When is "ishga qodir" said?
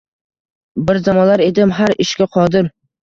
2.07-2.73